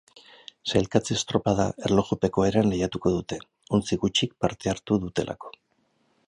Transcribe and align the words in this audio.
Sailkatze-estropada 0.69 1.67
erlojupeko 1.89 2.45
eran 2.47 2.71
lehiatu 2.71 3.03
dute, 3.05 3.39
ontzi 3.79 3.99
gutxik 4.07 4.35
parte 4.47 4.73
hartu 4.75 4.99
dutelako. 5.07 5.55